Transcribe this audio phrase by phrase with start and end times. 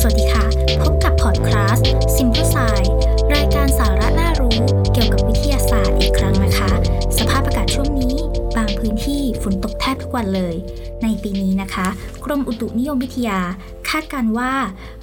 [0.00, 0.44] สวัสดีค่ะ
[0.82, 1.78] พบกับพอดคลาส
[2.16, 2.89] Simple Science
[10.12, 10.54] กวันเลย
[11.02, 11.86] ในปีนี้นะคะ
[12.24, 13.40] กรมอุตุนิยมวิทยา
[13.88, 14.52] คาดการว่า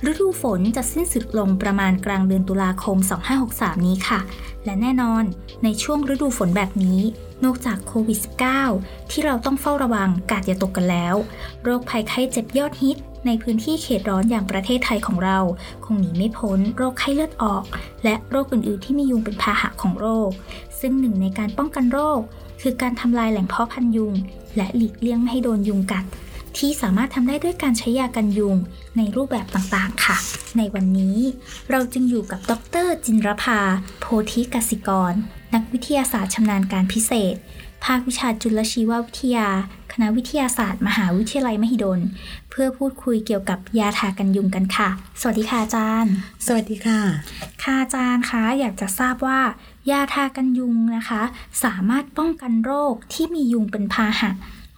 [0.09, 2.97] ฤดูฝนจะสิ้นสุดลงประมาณกลางเดือนตุลาคม
[3.41, 4.19] 2563 นี้ค่ะ
[4.65, 5.23] และแน่นอน
[5.63, 7.01] ในช่วงฤดูฝนแบบนี้
[7.43, 8.19] นอกจากโควิด
[8.65, 11.15] -19 ที่เราต้องเฝ้าระวังกาดอย่าตกกันแล้ว
[11.63, 15.39] โรคภัยไข้เจ็บยอดฮิตในพื้นที่เขตร้อนอย่างประเทศไทยของเรา
[15.85, 17.63] คงหนีไม่พ้นโรคไข้เลือดออก
[18.03, 20.29] และโรคอื่นๆ ที่มียุงเป็นพาหะของโรค
[20.79, 22.21] ซึ่งหนึ่งในการป้องกันโรค
[22.61, 24.13] คือการทำลายแหล่งเพาะพันยุง
[24.57, 26.05] และหลีกเลี่ยงไม่ให้โดนยุงกัด
[26.57, 28.55] ที่สามารถทำได้ด้วยการใช้ยากันยุง
[28.97, 30.17] ในรูปแบบต่างๆค่ะ
[30.57, 31.17] ในวันนี้
[31.71, 32.51] เราจึงอยู่กับด
[32.85, 33.59] รจินรภา
[33.99, 35.13] โพธิกสิกร
[35.53, 37.35] นักวิทยาศาสตร์ชำนาญการพิเศษ
[37.85, 39.47] ภาควิชาจุลชีววิทยา
[39.93, 41.99] คณะวิทยาศาสตร์ มหาวิทยาลัยมหิดล
[42.49, 44.89] เพื่อพูดคุยเกี่ยวกับยาทากันยุงกันค่ะ
[45.21, 46.13] สวัสดีค่ะอาจารย์
[46.45, 47.01] สวัสดีค่ะ
[47.63, 49.39] ค่ะอาจารย์คะอยากจะทราบว่า
[49.91, 51.21] ยาทากันยุงนะคะ
[51.63, 54.31] สามารถป้องกันโรคที่มียุงเป็นพาหะ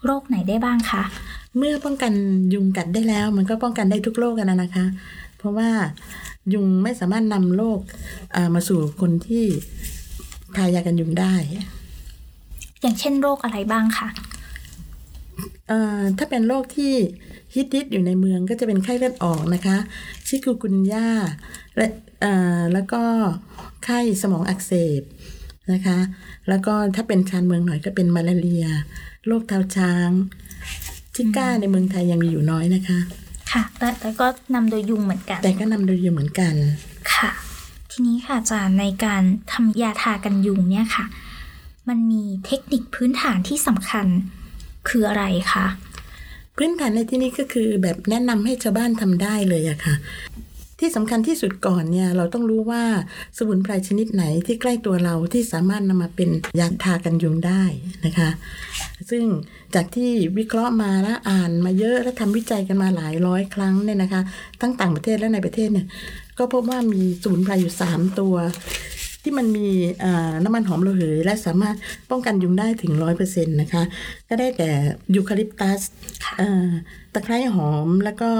[0.05, 1.03] โรคไหนได้บ้างคะ
[1.57, 2.13] เมื่อป้องกัน
[2.53, 4.85] ยุงกัดได้แล้ว มันก็ป้องกันได้ทุกโรคกันนะนะคะ
[5.37, 5.69] เพราะว่า
[6.53, 7.79] ยุงไม่สามารถนำโรค
[8.35, 9.45] อ่ามาสู่คนที่
[10.55, 11.33] ทายากันยุงได้
[12.81, 14.09] อย่างเช่นโรคอะไรบ้างคะ
[15.67, 16.93] เอ่อถ้าเป็นโรคที่
[17.55, 19.77] ฮิตฮิตๆอยู่ในเมืองก็จะเป็นไข้เลือดออกนะคะ
[20.27, 21.07] ชิคุกุนย่า
[21.75, 21.85] และ
[22.21, 23.03] เอ่อแล้วก็
[23.85, 25.01] ไข้สมองอักเสบ
[25.71, 25.97] นะคะ
[26.49, 28.65] แล้วก็ถ้าเป็นชานเมืองหน่อยก็เป็นมาลาเรีย
[29.27, 30.09] โรคเท้าช้าง
[31.15, 32.99] ชิก้าในเมืองไทยยังมีอยู่น้อยนะคะ
[33.51, 36.53] ค่ะ แต่แต่ก็นำโดยยุงเหมือนกัน แต่ก็นำโดยยุงเหมือนกัน
[37.13, 37.29] ค่ะ
[37.91, 41.05] ทีนี้ค่ะอาจารย์ในการทำยาทากันยุงเนี่ยค่ะ
[41.87, 44.07] มันมีเทคนิคพื้นฐานที่สำคัญ
[44.89, 45.67] คืออะไรคะ
[46.55, 49.95] พื้นฐานในที่นี้ก็คือแบบแนะนำให้ชาวบ้านทำได้เลยอะค่ะ
[50.79, 52.83] ที่สำคัญที่สุดก่อนเนี่ยเราต้องรู้ว่า
[53.37, 56.29] สมุนไพรชนิดไหนที่ใกล้ตัวเราที่สามารถนำมาเป็น
[56.59, 57.63] ยาทากันยุงได้
[58.05, 58.29] นะคะ
[59.09, 59.23] ซึ่ง
[59.75, 64.21] จากที่วิเคราะห์มาและอ่านมาเยอะและทำวิจัยกันมาหลายร้อยครั้งเนี่ยนะคะ
[64.61, 65.87] ทั้งต่างประเทศและในประเทศเนี่ย
[66.37, 68.35] ก็พบว่ามีสมุนไพรอยู่ 3 ตัว
[69.23, 69.67] ที่มันมี
[70.03, 71.75] อ่าน้ำมันหอมระเหย และสามารถ
[72.09, 73.83] ป้องกันยุงได้ถึงร้อยเปอร์เซ็นต์นะคะ
[74.29, 74.71] ก็ได้แก่
[75.15, 75.81] ยูคาลิปตัส
[76.23, 76.69] ค่ะอ่า
[77.13, 78.31] ตะไคร้หอมแล้วก็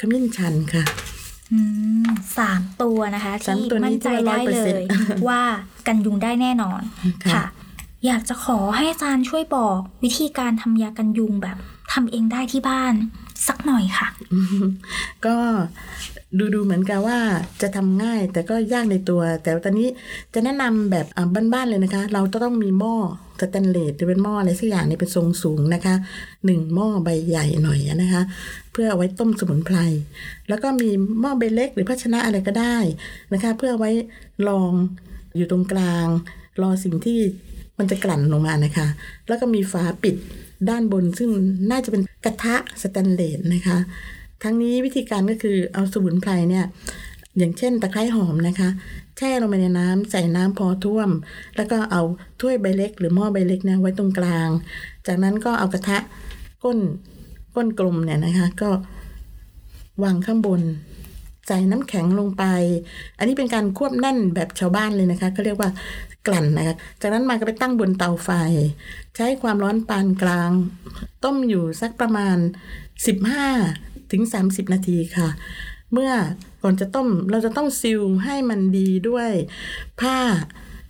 [0.00, 1.11] ขมิ้นชันค่ะอืม
[2.38, 5.42] สามตัวนะคะสามที่ตัวนี้มั่นใจได้เลย100%ว่า
[5.86, 6.80] กันยุงได้แน่นอน
[7.24, 7.44] ค่ะค่ะ
[8.06, 11.56] อยากจะขอให้อาจารย์ช่วยบอกวิธีการทำยากันยุงแบบ
[11.92, 12.94] ทำเองได้ที่บ้าน
[13.48, 14.08] สักหน่อยค่ะ
[15.26, 15.36] ก็
[16.38, 17.18] ดูดูเหมือนกับว่า
[17.62, 19.88] จะทำง่ายแต่ก็ยากในตัว แต่ตอนนี้
[20.34, 21.06] จะแนะนำแบบ
[21.52, 22.94] บ้านๆเลยนะคะ เราจะต้องมีหม้อ
[23.40, 25.94] สแตนเลสหรือเป็นหม้ออะไรสักอย่างนี่เป็นทรงสูงนะคะ
[26.44, 28.22] หนึ่งหม้อใบใหญ่หน่อยนะคะ
[28.72, 29.76] เพื่อเอาไว้ต้มสมุนไพร
[30.48, 32.76] แล้วก็มีหม้อใบเล็กหรือภาชนะอะไรก็ได้
[33.32, 33.90] นะคะ เพื่ออไว้
[34.48, 34.72] รอง
[35.36, 36.06] อยู่ตรงกลาง
[36.62, 37.20] รอสิ่งที่
[37.78, 38.86] มันจะกลั่นลงมานะคะ
[39.28, 40.16] แล้วก็มีฝาปิด
[40.68, 41.30] ด้านบนซึ่ง
[41.70, 43.78] น่าจะเป็นกระทะสแตนเลสนะคะ
[44.42, 46.64] ทั้งนี้วิธีการก็คือเอาสมุนไพรเนี่ย
[47.38, 48.68] อย่างเช่นตะไคร้หอมนะคะ
[49.16, 51.10] แช่ลงไปในน้ำใส่น้ำพอท่วม
[51.56, 52.02] แล้วก็เอา
[52.40, 54.48] ถ้วยใบเล็ก หรือหม้อใบเล็กเนี่ยไว้ตรงกลาง
[55.06, 55.98] จากนั้นก็เอากระทะ
[56.62, 56.78] ก้น
[57.54, 58.70] ก้นกลมเนี่ยนะคะ ก็
[60.02, 60.62] วางข้างบน
[61.46, 62.44] ใส่น้ำแข็งลงไป
[63.18, 65.70] อันนี้เป็นการควบแน่นแบบชาวบ้านเลยนะคะก็เรียกว่า
[66.26, 68.30] กลั่นนะคะ จากนั้นมาก็ไปตั้งบนเตาไฟ
[69.16, 70.50] ใช้ความร้อนปานกลาง
[71.24, 72.36] ต้มอยู่สักประมาณ
[73.16, 75.28] 15 ถึง 30 นาทีค่ะ
[75.92, 76.12] เมื่อ
[76.62, 79.30] ก่อนจะต้มเราจะต้องซิลให้มันดีด้วย
[80.00, 80.18] ผ้า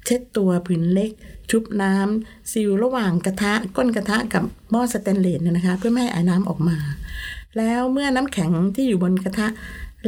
[0.04, 1.10] เช็ดตัวผืนเล็ก
[1.50, 6.78] ชุบน้ำซิลระหว่างกระทะก้นกระทะกับหม้อสแตนเลสเนี่ยนะคะ เพื่อไม่ให้อ้น้ำออกมา
[7.56, 9.46] แล้วเมื่อน้ำแข็งที่อยู่บนกระทะ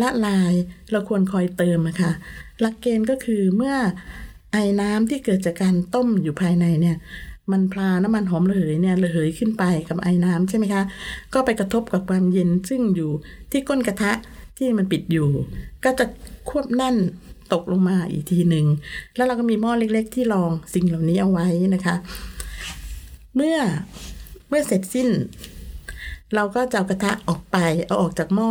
[0.01, 0.53] ละลาย
[0.91, 2.13] เราควรคอยเติมะค่ะ
[2.61, 3.75] หลักเกณฑ์ก็คือเมื่อ
[4.53, 6.97] ไอ้น้ำที่เกิดจากการต้มอยู่ภายในเนี่ย
[7.53, 10.83] มันพลาน้ำมันหอมระเหยเนี่ยระเหยขึ้นไปกับไอ้น้ำใช่ไหมคะ
[11.35, 13.11] ก็ไปกระทบกับความเย็นซึ่งอยู่
[13.51, 14.13] ที่ก้นกระทะ
[14.59, 15.29] ที่มันปิดอยู่
[15.85, 16.05] ก็จะ
[16.49, 16.97] ควบแน่น
[17.53, 18.67] ตกลงมาอีกทีหนึ่ง
[19.17, 21.95] แล้วเราก็มีหม้อเล็ก ๆ ที่รองสิ่งเหล่านี้เอาไว้นะคะ
[23.37, 23.59] เมื่อ
[24.49, 25.09] เมื่อเสร็จสิ้น
[26.35, 28.51] เราก็จะเอากระทะออกไป เอาออกจากหม้อ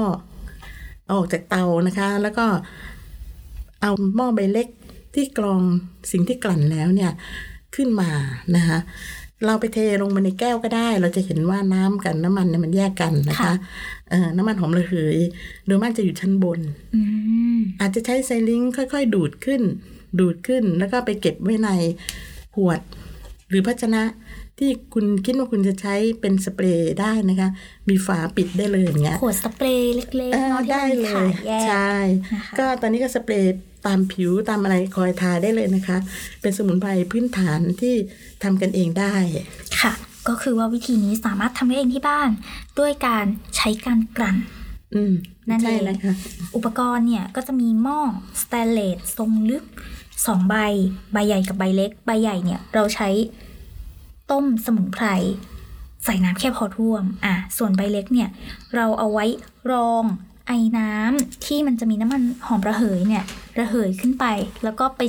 [1.05, 2.45] เอาออกจากเตานะคะ แล้วก็
[3.81, 4.67] เอาหม้อใบเล็ก
[5.15, 5.61] ที่กรอง
[6.11, 7.11] สิ่งที่กลั่นแล้วเนี่ย
[7.75, 8.11] ขึ้นมา
[8.55, 8.79] นะคะ
[9.45, 13.53] เราไปเทลงมาในแก้วก็ได้ เราจะเห็นว่าน้ำกับน้ำมันเนี่ยมันแยกกันนะคะค่ะ
[14.09, 15.17] เอ่อน้ำมันหอมระเหย
[15.65, 16.59] โดยมากจะอยู่ชั้นบน
[16.95, 17.01] อื
[17.57, 19.61] มอาจจะใช้ไซลิงค์ค่อยๆ ดูดขึ้น
[20.19, 21.69] ดูดขึ้นแล้วก็ไปเก็บไว้ใน
[22.55, 22.79] ขวด
[23.49, 24.03] หรือภาชนะ
[24.59, 27.49] ที่คุณคิดว่าคุณจะใช้เป็นสเปรย์ได้นะคะ
[27.89, 31.93] มีฝาปิดได้เลยอย่างเงี้ยขวดสเปรย์เล็กเอๆอเนาะที่ได้มันมีเลขายยแยกใช่
[32.33, 35.97] นะคะก็ตอนนี้ก็สเปรย์ ตามผิวตามอะไรคอยทาได้เลยนะคะ
[36.41, 37.93] เป็นสมุนไพรพื้นฐานที่
[38.43, 39.15] ทำกันเองได้
[39.81, 39.93] ค่ะ
[40.27, 42.29] ก็คือว่าวิธีนี้สามารถทำได้เองที่บ้าน
[42.79, 43.25] ด้วยการ
[43.55, 44.37] ใช้การกลั่น
[44.95, 45.13] อืม
[45.49, 46.13] นั่นใช่เองนะคะ
[46.55, 47.99] อุปกรณ์เนี่ยก็จะมีหม้อ
[48.41, 49.63] สแตนเลสทรงลึก
[50.25, 50.55] สองใบ
[51.13, 53.09] ใบใหญ่กับใบเล็ก ใบใหญ่เนี่ยเราใช้
[54.31, 55.05] ต้มสมุนไพร
[56.05, 58.29] ใส่น้ำแค่พอท่วม อะ ส่วนใบเล็กเนี่ย
[58.75, 59.25] เราเอาไว้
[59.71, 60.05] รอง
[60.47, 63.23] ไอ้น้ำที่มันจะมีน้ำมันหอมระเหยเนี่ย
[63.59, 64.25] ระเหยขึ้นไป
[64.63, 65.01] แล้วก็ไป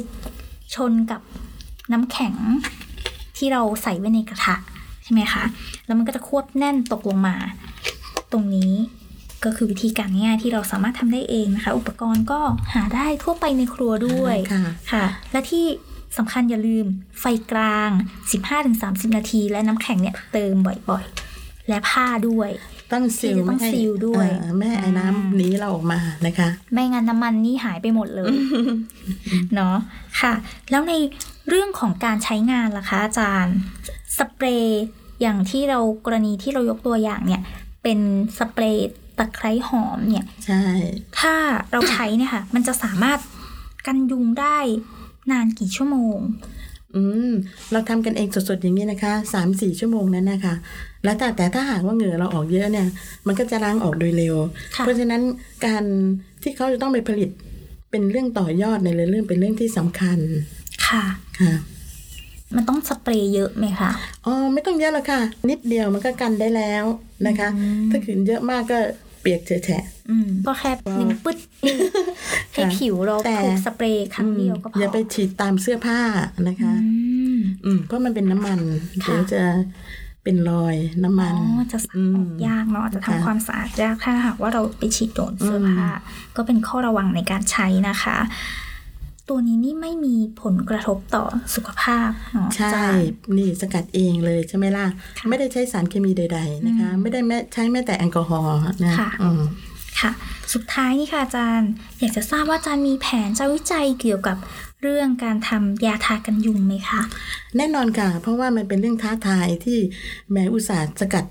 [0.74, 1.20] ชนกับ
[1.92, 2.34] น้ำแข็ง
[3.36, 4.54] ที่เราใส่ไว้ในกระทะ
[5.04, 5.44] ใช่ไหมคะ
[5.86, 7.36] แล้วมันก็จะควบแน่นตกลงมา
[8.32, 8.72] ตรงนี้
[9.44, 12.40] ก็คือวิธีการง่ายๆที่เราสามารถทำได้เองนะคะ อุปกรณ์ก็
[12.74, 15.64] หาได้ทั่วไปในครัวด้วยค่ะค่ะและที่
[16.18, 16.86] สำคัญอย่าลืม
[17.20, 17.90] ไฟกลาง
[18.52, 22.50] 15-30 นาที และน้ำแข็งเนี่ยเติมบ่อยๆ และผ้าด้วย
[22.92, 28.34] ต้องซีลที่จะต้องไม่ให้ซีลด้วยเอ่อไม่ให้ไอ้น้ำหนีเราออกมานะคะ ไม่งั้นน้ำมันนี่หายไปหมดเลย
[29.54, 29.76] เนาะ
[30.20, 30.34] ค่ะ
[30.70, 30.94] แล้วใน
[31.48, 33.56] เรื่องของการใช้งานล่ะคะ อาจารย์
[34.18, 34.84] สเปรย์
[35.20, 37.42] อย่างที่เรากรณีที่เรายกตัวอย่างเนี่ย
[37.82, 37.98] เป็น
[38.38, 38.88] สเปรย์
[39.18, 40.64] ตะไคร้หอมเนี่ยใช่
[41.18, 41.34] ถ้า
[41.72, 43.18] เราใช้เนี่ยค่ะ มันจะสามารถ
[43.86, 44.58] กันยุงได้
[45.30, 46.18] นานกี่ชั่วโมง
[46.96, 47.32] อืม
[47.72, 50.54] เราทำกันเองสดๆอย่างนี้นะคะสามสี่ชั่วโมงนั้นนะคะ
[51.04, 52.88] แล้วแต่แต่ถ้าหากว่าเหงื่อเราออกเยอะเนี่ย
[53.26, 54.36] มันก็จะล้างออกโดยเร็ว
[54.76, 55.22] ค่ะเพราะฉะนั้น
[55.66, 55.84] การ
[56.42, 57.30] ที่เขาจะต้องไปผลิต
[57.90, 60.18] เป็นเรื่องต่อยอดในเรื่องเป็นเรื่องที่สำคัญ
[60.86, 61.04] ค่ะ
[61.40, 61.52] ค่ะ
[62.56, 63.90] มันต้องสเปรย์เยอะไหมคะ
[64.26, 65.20] อ๋อไม่ต้องเยอะหรอกค่ะ
[65.50, 66.84] นิดเดียวมันก็กันได้แล้ว
[67.26, 67.48] นะคะ
[67.90, 68.78] ถ้าขืนเยอะมากก็
[69.24, 71.78] เปียกเฉอะแฉะอืมก็แค่หนึ่งปึ๊ดเอง
[72.52, 76.00] ให้ค่ะผิวเราแต่ถูกสเปรย์ครั้งเดียวก็พอออย่าไปฉีดตามเสื้อผ้า
[76.48, 76.90] นะคะ อื
[77.36, 78.58] มอืมเพราะมันเป็นน้ำมัน
[79.04, 79.42] ค่ะเดี๋ยวจะ
[80.24, 85.88] เป็นรอยน้ำอ๋มันอจะซักออกยากเนาะจะค่ะทำความสะอาดยากถ้าหากว่าเราไปฉีดโดนเสื้อผ้า
[86.36, 88.16] ก็เป็นข้อระวังในการใช้นะคะ
[89.28, 91.24] ตัวนี้นี่ไม่มีผลกระทบต่อ
[91.54, 93.06] สุขภาพเนาะใช่อาจารย์
[93.38, 94.86] นี่สกัดเองเลยใช่ไหมล่ะ
[95.18, 99.42] ค่ะ ไม่ได้ใช้สารเคมีใด ๆ นะคะ ไม่ได้แม้ใช้แม้แต่แอลกอฮอล์นะค่ะอืม
[100.00, 100.10] ค่ะ
[100.52, 104.36] สุดท้ายนี่ค่ะอาจารย์ อยากจะทราบว่าอาจารย์มีแผนจะวิจัยเกี่ยวกับ
[104.82, 107.00] เรื่องการทำยาทากันยุงไหมคะ
[107.56, 109.78] แน่นอนค่ะ เพราะว่ามันเป็นเรื่องท้าทายที่
[110.32, 111.24] แม้อุตสาห์สกัด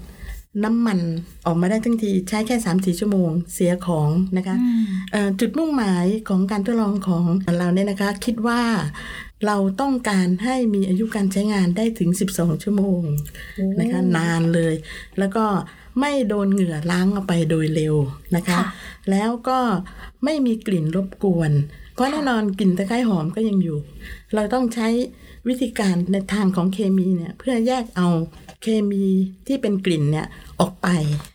[0.64, 1.00] น้ำมัน
[1.46, 7.24] ออกมาได้ทั้งทีใช้แค่3ามสี่ชั่วโมงเสียของนะคะอืมเอ่อจุดมุ่งหมายของการทดลองของ
[7.58, 8.62] เราเนี่ยนะคะ คิดว่า
[9.46, 13.02] เราต้องการให้มีอายุการใช้งานได้ถึง 12 ชั่วโมง
[13.80, 14.74] นะคะนานเลย
[15.20, 15.46] แล้วก็
[16.00, 17.96] ไม่โดนเหงื่อล้างออกไปโดยเร็ว
[18.36, 18.62] นะคะค่ะ
[19.12, 19.60] แล้วก็
[20.24, 21.52] ไม่มีกลิ่นรบกวน
[21.94, 23.78] เพราะแน่นอนกลิ่นตะไคร้หอมก็ยังอยู่
[24.36, 24.88] เราต้องใช้
[25.48, 28.10] วิธีการในทางของเคมีเนี่ยเพื่อแยกเอา
[28.62, 29.06] เคมี
[29.48, 30.28] ที่เป็นกลิ่นเนี่ย
[30.60, 30.88] ออกไป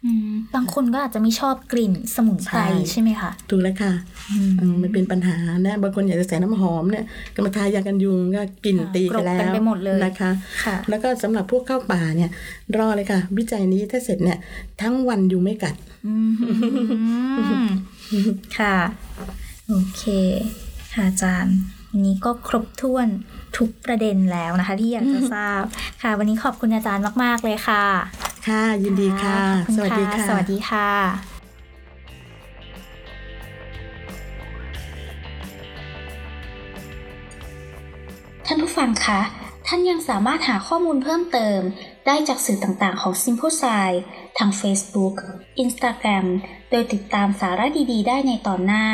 [0.05, 3.93] อืมบางคนก็อาจจะไม่ชอบกลิ่นสมุนไพรใช่ใช่ไหมคะถูกแล้วค่ะ
[4.31, 10.31] อืมมันเป็นปัญหานะบางคนอยากจะใส่น้ำหอมเนี่ยก็มาทายากันยุงก็กลิ่นค่ะตีกรกันบแล้กันวไปหมดเลยนะคะ
[10.65, 12.31] ค่ะแล้วก็สำหรับพวกเข้าป่าเนี่ย
[12.77, 14.39] รอเลยค่ะ วิจัยนี้ถ้าเสร็จเนี่ย
[14.83, 15.75] ทั้งวันยุงไม่กัด
[16.07, 16.15] อื
[17.65, 17.67] ม
[18.59, 18.77] ค่ะ
[19.69, 20.05] โอเค
[20.95, 21.59] ค่ะอาจารย์
[21.91, 23.09] วันนี้ก็ครบถ้วน
[23.57, 25.63] ทุกประเด็นแล้วนะคะ ที่อยากจะทราบ
[26.03, 27.85] ค่ะ วันนี้ขอบคุณอาจารย์มาก ๆ เลยค่ะ
[28.49, 30.89] ค่ะ ยินดีค่ะขอบณสวัสดีค่ะ สวัสดีค่ะ
[38.47, 39.21] ท่านผู้ฟังคะ
[39.67, 41.61] ท่านยังสามารถหาข้อมูลเพิ่มเติม
[42.07, 43.91] ได้จากสื่อต่างๆของ Simple s i
[44.39, 45.15] ทาง Facebook
[45.63, 46.27] Instagram
[46.71, 48.87] โดยติดตามสาระดีๆ ได้ในตอนหน้า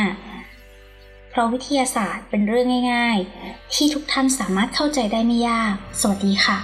[1.35, 6.59] เพราะวิทยาศาสตร์เป็นเรื่องง่าย ๆ ที่ทุกท่านสามารถเข้าใจได้ไม่ยาก สวัสดีค่ะ